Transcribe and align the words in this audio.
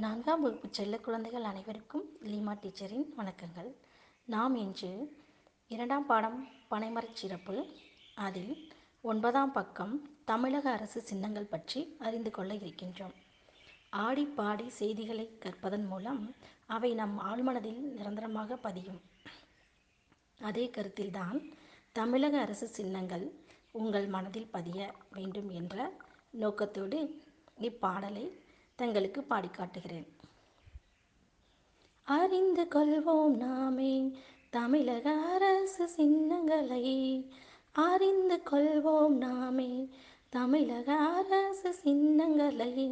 நான்காம் 0.00 0.42
வகுப்பு 0.42 0.68
செல்ல 0.70 0.98
குழந்தைகள் 0.98 1.42
அனைவருக்கும் 1.42 2.04
லீமா 2.22 2.54
டீச்சரின் 2.62 3.06
வணக்கங்கள். 3.16 3.68
நாம் 4.26 4.54
இன்று 4.54 4.90
இரண்டாம் 5.68 6.06
பாடம் 6.06 6.48
பனைமரச் 6.70 7.14
சிறப்பு 7.14 7.66
அதில் 8.14 8.70
ஒன்பதாம் 9.02 9.52
பக்கம் 9.52 9.94
தமிழக 10.24 10.70
அரசு 10.70 11.00
சின்னங்கள் 11.00 11.44
பற்றி 11.44 11.96
அறிந்து 11.98 12.30
கொள்ள 12.30 12.54
இருக்கின்றோம். 12.54 13.14
ஆடி 13.90 14.24
பாடி 14.24 14.68
செய்திகளை 14.68 15.38
கற்பதன் 15.44 15.86
மூலம் 15.86 16.34
அவை 16.66 16.94
நம் 16.94 17.18
ஆழ்மனதில் 17.20 17.80
நிரந்தரமாக 17.98 18.56
பதியும். 18.56 19.00
அதே 20.40 20.70
கருத்தில்தான் 20.70 21.52
தமிழக 21.92 22.40
அரசு 22.40 22.68
சின்னங்கள் 22.68 23.32
உங்கள் 23.72 24.06
மனதில் 24.06 24.50
பதிய 24.50 24.94
வேண்டும் 25.10 25.48
என்ற 25.50 25.92
நோக்கத்தோடு 26.30 27.22
இப்பாடலை 27.60 28.26
தங்களுக்கு 28.76 29.22
பாடி 29.22 29.48
காட்டுகிறேன் 29.48 30.14
அறிந்து 32.02 32.64
கொள்வோம் 32.64 33.36
நாமே 33.36 34.16
தமிழக 34.50 35.10
அரசு 35.10 35.88
சின்னங்களை. 35.88 36.84
அறிந்து 37.72 38.42
கொள்வோம் 38.50 39.08
நாமே 39.08 39.88
தமிழக 40.28 40.94
அரசு 40.94 41.74
சின்னங்களை. 41.74 42.90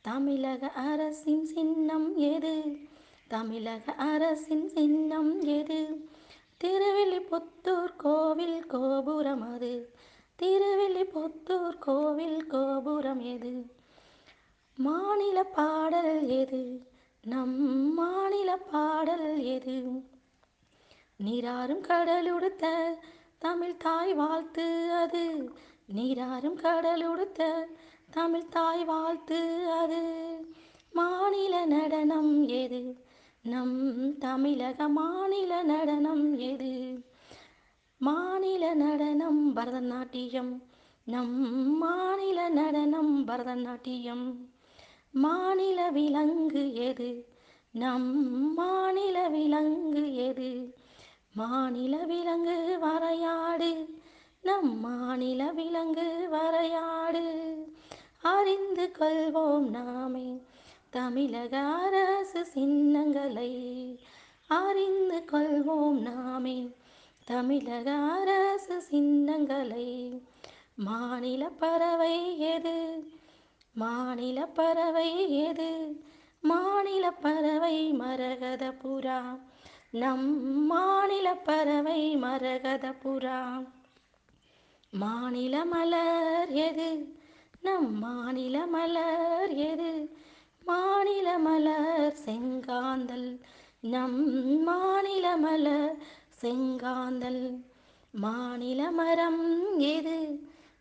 தமிழக 0.00 0.68
அரசின் 0.68 1.44
சின்னம் 1.44 2.16
எது? 2.16 2.76
தமிழக 3.28 3.92
அரசின் 3.92 4.68
சின்னம் 4.68 5.40
எது? 5.42 6.08
திருவில்லிபுத்தூர் 6.64 7.96
கோவில் 7.96 8.66
கோபுரம் 8.66 9.54
அது. 9.54 9.72
திருவில்லிபுத்தூர் 10.42 11.78
கோவில் 11.78 12.46
கோ 12.46 12.67
மாநில 14.80 15.44
பாடல் 15.44 16.28
எது? 16.28 16.86
நம் 17.24 17.94
மாநில 17.94 18.56
பாடல் 18.56 19.38
எது? 19.38 20.02
நீராறும் 21.24 21.80
கடலுடுத்த 21.80 22.96
தமிழ் 23.38 23.76
தாய் 23.76 24.14
வாழ்த்து 24.14 24.92
அது. 24.92 25.52
நீராறும் 25.94 26.54
கடலுடுத்த 26.54 27.68
தமிழ் 28.10 28.48
தாய் 28.48 28.84
வாழ்த்து 28.84 29.70
அது. 29.72 30.02
மாநில 30.92 31.64
நடனம் 31.64 32.46
எது? 32.46 33.04
நம் 33.42 34.18
தமிழக 34.18 34.88
மாநில 34.88 35.62
நடனம் 35.62 36.38
எது? 36.38 37.04
மாநில 37.98 38.74
நடனம் 38.74 39.56
பரதநாட்டியம். 39.56 40.62
நம் 41.04 41.76
மாநில 41.76 42.48
நடனம் 42.48 43.26
பரதநாட்டியம். 43.26 44.56
மாநில 45.10 45.90
விலங்கு 45.90 46.74
எது? 46.74 47.26
நம் 47.70 48.54
மாநில 48.54 49.28
விலங்கு 49.28 50.14
எது? 50.14 50.74
மாநில 51.34 51.96
விலங்கு 51.96 52.78
வரையாடு. 52.80 54.00
நம் 54.42 54.80
மாநில 54.80 55.52
விலங்கு 55.52 56.28
வரையாடு. 56.32 57.54
அறிந்து 58.22 58.90
கொள்வோம் 58.98 59.70
நாமே. 59.70 60.42
தமிழக 60.90 61.58
அரசு 61.58 62.44
சின்னங்களை 62.44 64.00
அறிந்து 64.48 65.24
கொள்வோம் 65.32 65.98
நாமே. 65.98 66.70
தமிழக 67.24 67.92
அரசு 67.92 68.80
சின்னங்களை 68.80 70.22
மாநில 70.74 71.48
பறவை 71.48 72.38
எது? 72.38 73.08
மாநில 73.78 74.46
பறவை 74.46 75.10
எது? 75.44 75.70
மாநில 76.42 77.10
பறவை 77.12 77.76
மரகத 77.92 78.64
புறா 78.82 79.18
நம் 79.92 80.28
மாநில 80.66 81.34
பறவை 81.34 82.16
மரகத 82.16 82.86
புறா 83.02 83.38
மாநில 84.92 85.64
மலர் 85.64 86.52
எது? 86.58 86.90
நம் 87.60 87.98
மாநில 87.98 88.66
மலர் 88.66 89.54
எது? 89.62 89.92
மாநில 90.64 91.38
மலர் 91.38 92.16
செங்காந்தல். 92.24 93.30
நம் 93.80 94.18
மாநில 94.62 95.36
மலர் 95.36 95.96
செங்காந்தல். 96.42 97.42
மாநில 98.14 98.90
மரம் 98.90 99.42
எது? 99.78 100.18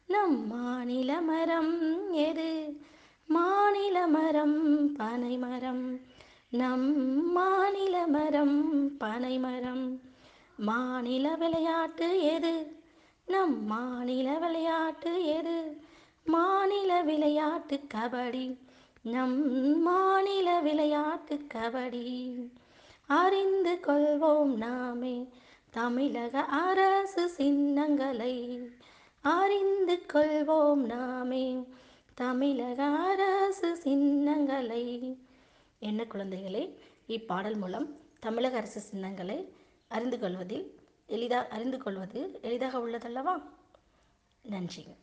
நம் 0.08 0.48
மாநில 0.48 1.22
மரம் 1.22 2.12
எது? 2.14 2.82
மாநில 3.28 4.08
மரம் 4.08 4.94
பனைமரம். 4.94 6.00
நம் 6.50 7.32
மாநில 7.32 8.08
மரம் 8.08 8.98
பனைமரம். 8.98 10.02
மாநில 10.58 11.36
விளையாட்டு 11.36 12.22
எது? 12.22 12.82
நம் 13.26 13.66
மாநில 13.66 14.38
விளையாட்டு 14.38 15.26
எது? 15.26 15.82
மாநில 16.26 17.02
விளையாட்டு 17.02 17.80
கபடி. 17.94 18.58
நம் 19.02 19.82
மாநில 19.82 20.60
விளையாட்டு 20.60 21.48
கபடி. 21.54 22.34
அறிந்து 23.08 23.80
கொள்வோம் 23.82 24.56
நாமே 24.56 25.28
தமிழக 25.70 26.40
அரசு 26.40 27.30
சின்னங்களை. 27.30 28.60
அறிந்து 29.30 30.06
கொள்வோம் 30.14 30.76
நாமே. 30.76 31.64
தமிழக 32.14 32.84
அரசு 32.84 33.76
சின்னங்களை. 33.76 35.18
என்ன 35.80 36.04
குழந்தைகளே? 36.04 36.76
இப்பாடல் 37.08 37.56
மூலம் 37.56 37.98
தமிழக 38.20 38.58
அரசு 38.58 38.80
சின்னங்களை 38.80 39.54
அறிந்து 39.88 40.20
கொள்வதில் 40.20 40.80
எளிதாக 41.08 41.48
அறிந்து 41.48 41.78
கொள்வது 41.78 42.40
எளிதாக 42.42 42.78
உள்ளதல்லவா? 42.78 43.42
நன்றிங்க. 44.50 44.96